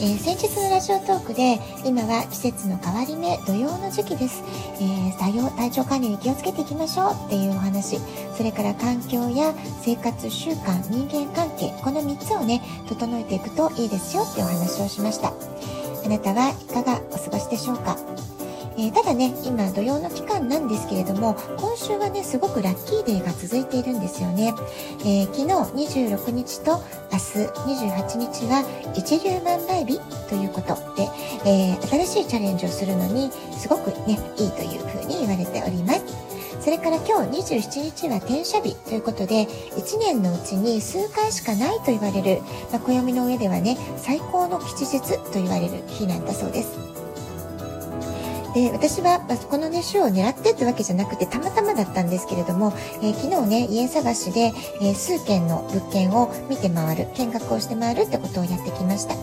[0.00, 4.44] えー、先日のラジオトークで今は季節の変わり目土曜の時期です、
[4.80, 7.98] えー、体調管理に気をつけていきましょうっていうお話。
[8.36, 9.52] それから環境や
[9.82, 15.32] 生活習慣人間関係この3つをね整えていくといいですよっていうお話をしました。
[16.04, 17.96] あなたはいかがお過ごしでしょうか？
[18.78, 24.54] えー、ただね、今土曜の期間なんですけれども、今週はね、すごくラッキーデーが続いているんですよね。
[25.00, 28.64] えー、昨日26日と明日28日は
[28.94, 31.08] 一粒万倍日ということで、
[31.44, 36.28] えー、新しいチャレンジをするのにすごくね、いいというふうに言われております。
[36.60, 45.00] それから今日27日は転写日ということで、1年のうちに数回しかないと言われる、まあ、暦の上ではね、最高の吉日
[45.32, 46.87] と言われる日なんだそうです。
[48.58, 59.14] で私は、まこのね週を狙ってってわけじゃなくてたまたまだったんですけれども、えー、昨日ね家探しで、えー、数件の物件を見て回る見学をして回るってことをやってきました。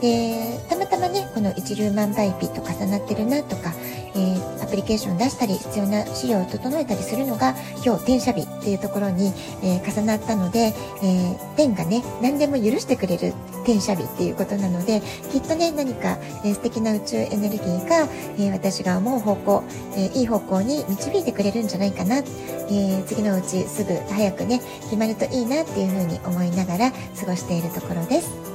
[0.00, 3.72] でたまたまねこの一粒万倍日と重なってるなとか
[4.14, 9.32] えー、アプリケーション出したり必要な資料を整えたりするのが今日転写日っていうところに、
[9.62, 19.64] えー、重なったので、えー、天がね何でも許してくれる転写日っていうことなのできっとね何か、えー、素敵な宇宙エネルギーが、え私が思う方向、
[19.96, 28.51] えいい方向に導いてくれるんじゃないかな、え次のうちすぐ早くね決まるといいなっていうふうに思いながら過ごしているところです。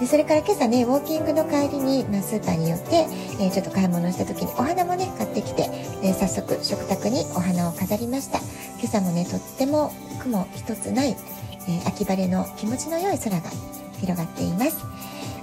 [0.00, 3.06] でそれから今朝ねウォーキングの帰りに、まあ、スーパーに寄って、
[3.40, 5.68] えー、ちょっと買い物した時にお花もね買ってきて、
[6.02, 8.38] で早速食卓にお花を飾りました。
[8.78, 11.16] 今朝もねとっても雲一つない、
[11.68, 13.50] えー、秋晴れの気持ちの良い空が
[14.00, 14.84] 広がっています。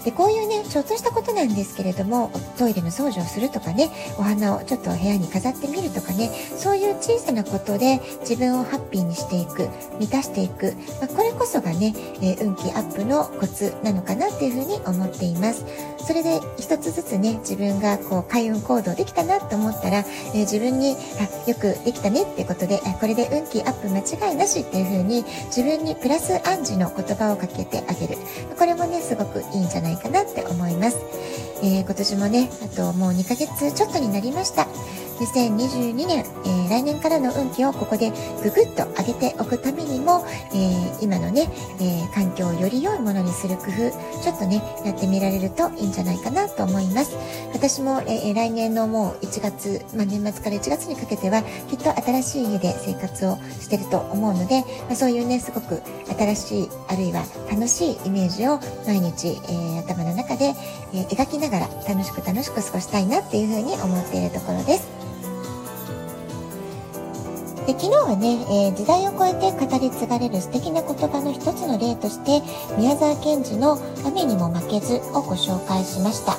[0.03, 9.69] でこういうねちょっとしたことなんですけれどもトイレの掃除をするとかねお花をちょっと部屋に飾ってみるとかねそういう小さなことで自分をハッピーにしていく
[10.00, 15.66] 満たしていく、まあ、これこそがね、えー、運気アップのコツなのかなっていうふうに思っています。
[16.06, 20.97] それで一つずつね自分がこう開運行動できたなと思ったら、えー、自分に
[21.46, 24.00] あよくできたねってことでこれで運気アップ間
[24.30, 28.18] 違いなしっていうふうに自分にプラス暗示の言葉をかけてあげる。
[28.58, 30.98] これもねすごくいいんじゃないないかなって思います。
[31.62, 34.68] えー、今年もね、あともう2ヶ月ちょっとになりました。
[35.19, 47.16] 2022年、えー、来年からの運気をここでぐぐっと上げておくためにも、えー、今のね、えー、環境をより良いものにする工夫、ちょっとね、やってみられるといいんじゃないかなと思います。
[47.53, 55.81] 私も、え来年のもう1月、まあ、年末から1月にかけては、きっと新しい家で生活をしてると思うので、まあ、そういうね、すごく
[56.18, 60.56] 新しい、あるいは楽しいイメージを毎日、え頭の中で、
[60.94, 65.03] え描きながら楽しく楽しく過ごしたいなっていうふうに思っているところです。
[67.66, 72.41] で昨日はね、えー、時代を超えて語り継がれる素敵な言葉の一つの例として
[72.78, 76.38] 宮沢賢治の「雨にも負けず」をご紹介しました。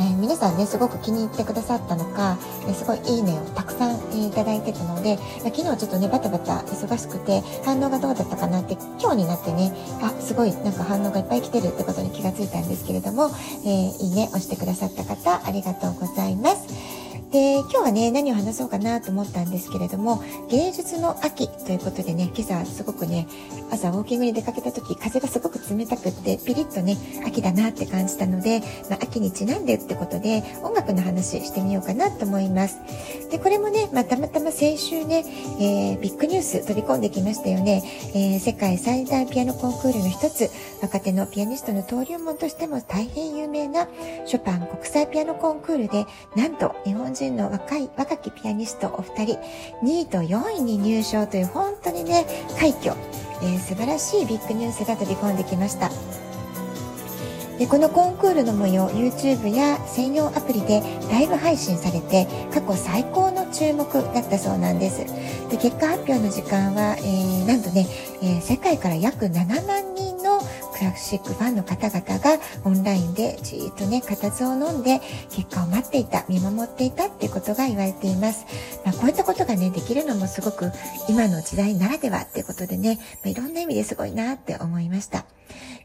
[0.00, 2.36] えー、皆さんねすごく気に入ってくださったのか、
[2.66, 13.30] えー、すごいいいねをたくさん、えー、いただいてたので、昨日はちょっとねバタバタ忙しくて反応がどうだったかなって今日になってねあすごいなんか反応がいっぱい来てるってことに気がついたんですけれども、
[13.64, 17.03] えいいね押してくださった方ありがとうございます。
[17.34, 23.26] で今日はね何を話そうかなと思ったんですけれども芸術の秋ということでね今朝すごくね
[23.72, 26.96] 朝ウォーキングに出かけた時風がすごく冷たくってピリッとね
[27.26, 32.78] 秋だなって感じたので、まあ、秋にちなんでってことで音楽の話してみようかなと思います。
[33.32, 35.24] でこれもね、まあ、たまたま先週ね、
[35.58, 37.82] えー、ビッグニュース飛び込んできましたよね、
[38.14, 40.48] えー、世界最大ピアノコンクールの一つ
[40.80, 43.88] 若手のピアニストの登竜門としても大変有名な
[44.24, 46.06] ショパン国際ピアノコンクールで
[46.36, 49.38] なんと日本人人の若い、若きピアニストお二人、
[49.82, 52.26] 2位と4位に入賞という本当にね、
[52.58, 52.94] 快挙、
[53.42, 55.90] えー、素晴らしいビッグニュースが飛び込んできました。
[57.58, 65.06] でこのコンクールの模様 YouTube や専用アプリでライブ配信されて過去最高の注目だったそうなんです
[65.50, 67.86] で結果発表の時間は、えー、なんとね、
[68.22, 69.93] えー、世界から約7万人
[70.74, 75.00] クラシックファンの方々がオンラインでじーっとね、固唾を飲んで
[75.30, 78.44] 結果を待っていた、見守っていたっていうことが言われています。
[78.84, 80.72] まあ、こういったことがね、できるのもすごく
[81.08, 85.24] 今の時代ならではっていうことでね、まあ、いろんな意味ですごいなって思いました。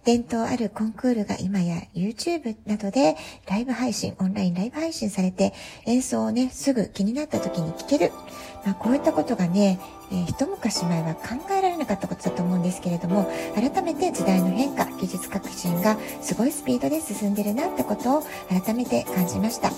[0.06, 3.16] 伝統あるコンクールが今や YouTube などで
[3.48, 5.54] ライブ配信、オンラインライブ配信されて
[5.86, 8.12] 演奏をね、すぐ気になった時に聴ける。
[8.66, 9.80] まあ、こういったことがね、
[10.12, 19.72] えー、一昔前は考えられなかったことだと思うんですけれども、改めて時代の変化、技術革新がすごいスピードで進んでるなってことを改めて感じました。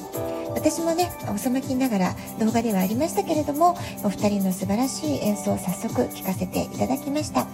[0.55, 7.47] 私もね、遅まきながら動画ではありましたけれども、お二人の素晴らしい演奏を早速聴かせていただきました。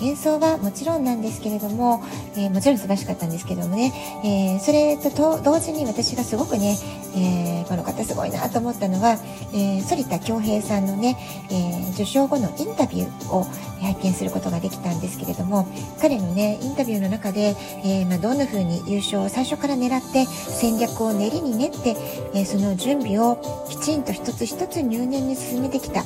[0.00, 2.02] 演奏はもちろんなんですけれども、
[2.36, 3.92] えー、もちろん素晴らしかったんですけどもね、
[4.24, 6.76] えー、それと同時に私がすごくね、
[7.16, 9.18] えー、この方すごいなと思ったのは、
[9.54, 11.16] え反田恭平さんのね、
[11.50, 13.44] え受賞後のインタビューを
[13.80, 15.66] 拝見することができたんですけれども、
[16.00, 21.96] 彼のね、インタビューの中で、えまあ、どんな風に優勝を最初から狙って戦略を練りに練って、
[22.34, 26.04] えその準備をきちんと一つ一つ入念に進めてきた。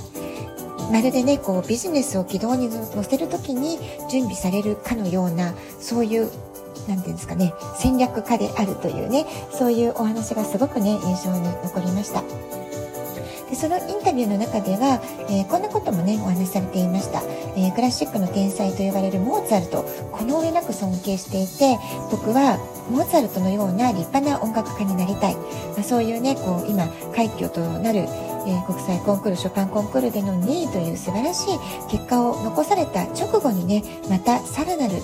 [0.92, 3.78] まるでねこうビジネスを軌道に乗せる時に
[4.10, 6.30] 準備されるかのようなそういう
[6.86, 12.22] 何て言うんですかね戦略家であるというねそういうお話がすごくね印象に残りました。
[13.48, 17.22] でそのインタビューの中では、えー、こんなこともねお話しされていました、
[17.54, 21.78] えー、クラシックの天才と呼ばれるモーツァルトこの上なく尊敬していて
[22.10, 22.56] 僕は
[22.88, 28.08] モーツァルトのような立派な音楽家になりたい、まあ、そういうねこう今快挙となる
[28.46, 31.58] えー、国際コンクールショパンコンクールでの2位という素晴らしい
[31.90, 34.94] 結果を残された直後にねまたさらなる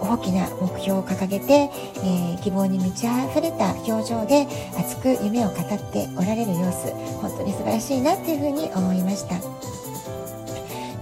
[0.00, 4.46] 大きな目標を掲げて、えー、希望に満ち溢れた表情で
[4.76, 6.90] 熱く夢を語っておられる様子
[7.20, 9.36] 本当に素晴らしいなっていうふうに思いました。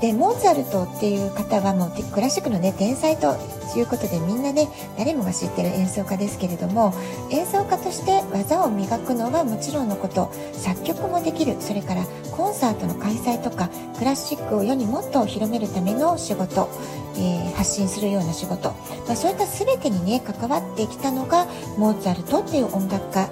[0.00, 3.36] でモーツァルトっていう方はもうクラシックのね天才と
[3.78, 4.68] いうことでみんなね
[4.98, 6.94] 誰もが知ってる演奏家ですけれども
[7.30, 13.68] 演奏家として技を磨くのはもちろんのこと作曲もできるそれからコンサートの開催とか
[13.98, 16.68] クラシックを世にもっと広めるための仕事、
[17.16, 18.70] えー、発信するような仕事、
[19.06, 21.46] まあ、そういった全てにね関わってきたのが
[21.76, 23.28] モーツァルトっていう音楽家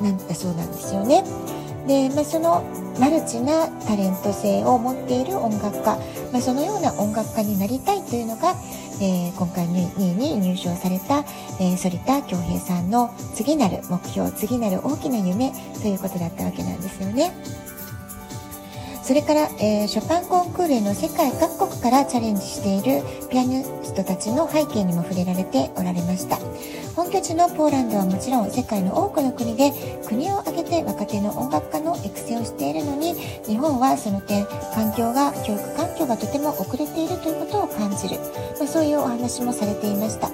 [0.00, 1.24] なんだそうなんですよね。
[1.86, 2.62] で、まあ、その
[3.02, 5.98] マルチなタレント性を持っている音楽家、
[6.30, 8.54] まあ、そのような音楽家になりたいというのが、
[9.00, 11.24] えー、今回2位に入賞された、
[11.58, 15.50] え、反田恭平さんの次なる目標次なる大きな夢
[15.82, 17.32] ということだったわけなんですよね。
[19.02, 26.38] それから、えー、ショパンコンクールへの世界各国からチャレンジしているピアニストたちの背景にも触れられておられました
[26.94, 29.72] 本拠地のポーランドはもちろん世界の多くの国で
[30.06, 33.14] 国を挙げて若手の音楽家の育成をしているのに
[33.46, 38.18] 日本はその点環境が教育環境がとても遅れているということを感じる、
[38.58, 40.30] まあ、そういうお話もされていました。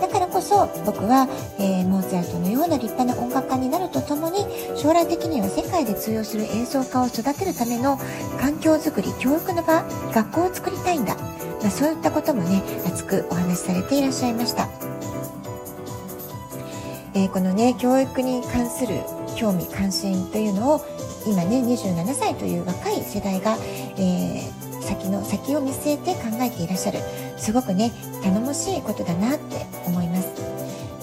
[0.00, 1.28] だからこそ僕は、
[1.60, 4.44] えー、モーツァルトのような立派な音楽家になるとともに
[4.76, 7.98] 将来的には世界で通用する演奏家を育てるための
[8.40, 14.68] 環境づくり教育の場学校を作りたいんだ、まあ、そういったこともね熱くお話しされていらっしゃいました。
[17.14, 19.00] えー、このね教育に関する
[19.36, 20.80] 興味関心というのを
[21.26, 23.56] 今ね27歳という若い世代が、
[23.96, 26.98] えー、先の先を見据えて考えていらっしゃる
[27.36, 27.92] すごくね
[28.22, 30.52] 頼もしいことだなって思います。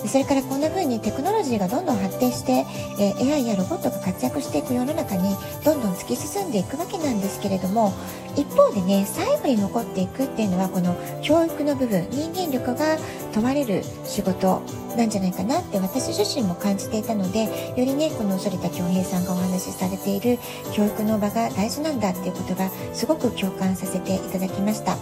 [0.07, 2.66] それからこんな風にテクノロジーがどんどん発展して、
[3.00, 5.36] えー、AI やロボットが活躍していく世の中に
[5.66, 7.94] どんどん突き進んでいくわけなんですけれども
[8.36, 12.98] 一方でね最後に残っていくっていうのはこの教育の部分人間力が
[13.33, 14.62] 問われる仕事
[15.00, 20.38] なんじゃないかなって私自身も感じていたのでよりねこの反田恭平さんがお話しされている
[20.74, 24.98] 教育の場が大事なんだっていうことがすごく共感させていただきました。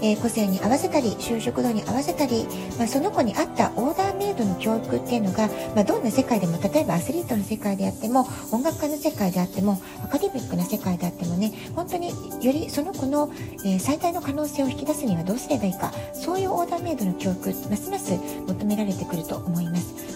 [0.00, 2.46] えー、個性に合わせたり就職度に合わせたり、
[2.78, 4.07] まあ、その子に合ったオーダー
[4.38, 13.30] メイドの教育っていうのが、まあ、どんな世界でも例えばアスリートの世界であっても音楽家の世界であってもアカデミックな世界であってもね本当によりその子の、
[13.64, 18.12] えー、最大の可能性を引き出すにはどうすればいいかそういうオーダーメイドの教育ますます
[18.46, 20.07] 求められてくると思います。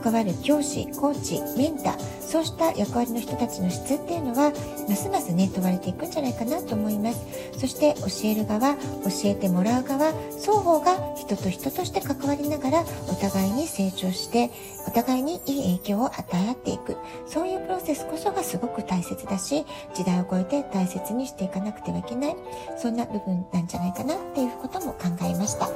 [0.00, 4.52] 関わる教師コーチメンターそうした役割の人たちの質っていうのは
[4.88, 7.20] ますますね問われていくんじゃないかなと思います。
[7.58, 8.80] そして教える側教
[9.24, 14.50] えてもらう側双方が人と人として関わりながらお互いに成長して
[14.86, 16.96] お互いにいい影響を与え合っていく。
[17.26, 22.36] そういうプロセスこそがすごく大切だし時代を超えて大切にしていかなくてはいけない。
[22.78, 25.68] そんな部分なんじゃないかなっていうことも考えました。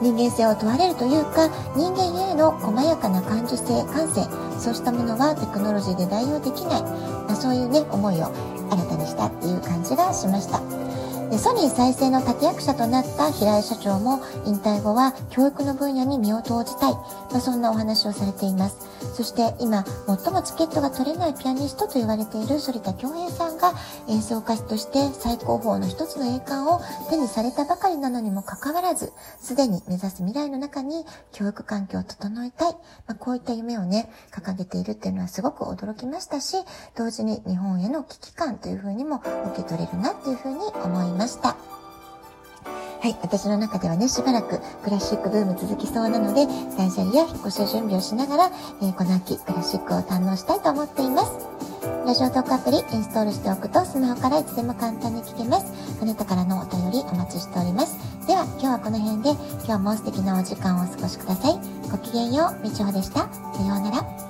[0.00, 4.22] 人間性を問われるというか人間への細やかな感受性感性
[4.58, 8.26] そうしたものはテクノロジーで代用できない、まあ、そういうね思いを
[8.70, 10.77] 新たにしたっていう感じがしました。
[11.36, 18.88] ソニー再生の立役者となった平井社長も引退後は教育の分野に身を投じたい、まあ、そんなお話をされています。
[19.14, 23.72] そして今最もチケットが取れないピアニストと言われている反田恭平さんが
[24.08, 26.80] 演奏家として最高峰の一つの栄冠を
[27.10, 32.72] 手にされたばかりなのにもかかわらずすでに目指す未来の中に教育環境を整えたい、
[33.06, 36.56] まあ、こういった夢をね掲げているっていうのはすごく驚きましたし
[36.96, 41.17] 同時に日本への危機感というふうにも受け取れるなっていうふうに思います。
[41.18, 41.56] ました。
[43.00, 46.46] はい、私の中ではね、しばらくクラシックブーム続きそうなので、
[46.76, 48.50] 断捨離や引っ越し準備をしながら、
[48.82, 51.32] えー、この秋、クラシックを堪能したいと思っています。
[52.04, 55.72] ラジオトークアプリインストールしておくと、スマホからいつでも簡単に聞けます。
[56.02, 57.98] あなたからのお便りお待ちしております。
[58.26, 59.30] では、今日はこの辺で、
[59.64, 61.60] 今日も素敵なお時間をお過ごしください。
[61.90, 63.28] ごきげんよう、みちほでした。
[63.54, 64.27] さようなら。